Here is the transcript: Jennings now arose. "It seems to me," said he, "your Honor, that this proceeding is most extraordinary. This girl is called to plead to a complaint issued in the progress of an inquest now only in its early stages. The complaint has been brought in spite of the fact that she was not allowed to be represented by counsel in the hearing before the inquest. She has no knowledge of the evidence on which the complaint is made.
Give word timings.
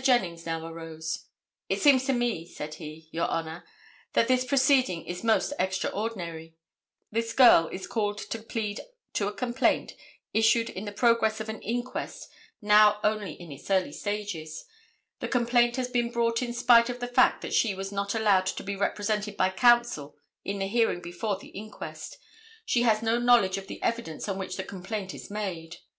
Jennings 0.00 0.46
now 0.46 0.66
arose. 0.66 1.26
"It 1.68 1.82
seems 1.82 2.06
to 2.06 2.14
me," 2.14 2.46
said 2.46 2.76
he, 2.76 3.10
"your 3.12 3.26
Honor, 3.28 3.62
that 4.14 4.26
this 4.26 4.42
proceeding 4.42 5.04
is 5.04 5.22
most 5.22 5.52
extraordinary. 5.58 6.56
This 7.10 7.34
girl 7.34 7.68
is 7.68 7.86
called 7.86 8.16
to 8.16 8.38
plead 8.38 8.80
to 9.12 9.28
a 9.28 9.34
complaint 9.34 9.92
issued 10.32 10.70
in 10.70 10.86
the 10.86 10.92
progress 10.92 11.40
of 11.40 11.50
an 11.50 11.60
inquest 11.60 12.30
now 12.62 13.00
only 13.04 13.32
in 13.34 13.52
its 13.52 13.70
early 13.70 13.92
stages. 13.92 14.64
The 15.20 15.28
complaint 15.28 15.76
has 15.76 15.88
been 15.88 16.10
brought 16.10 16.40
in 16.40 16.54
spite 16.54 16.88
of 16.88 16.98
the 17.00 17.06
fact 17.06 17.42
that 17.42 17.52
she 17.52 17.74
was 17.74 17.92
not 17.92 18.14
allowed 18.14 18.46
to 18.46 18.62
be 18.62 18.74
represented 18.74 19.36
by 19.36 19.50
counsel 19.50 20.16
in 20.42 20.58
the 20.58 20.68
hearing 20.68 21.02
before 21.02 21.36
the 21.38 21.48
inquest. 21.48 22.16
She 22.64 22.80
has 22.80 23.02
no 23.02 23.18
knowledge 23.18 23.58
of 23.58 23.66
the 23.66 23.82
evidence 23.82 24.26
on 24.26 24.38
which 24.38 24.56
the 24.56 24.64
complaint 24.64 25.12
is 25.12 25.30
made. 25.30 25.80